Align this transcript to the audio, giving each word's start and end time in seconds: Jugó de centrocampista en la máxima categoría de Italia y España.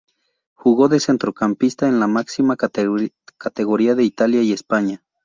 Jugó 0.55 0.87
de 0.87 0.99
centrocampista 0.99 1.87
en 1.87 1.99
la 1.99 2.07
máxima 2.07 2.57
categoría 2.57 3.93
de 3.93 4.03
Italia 4.03 4.41
y 4.41 4.51
España. 4.51 5.03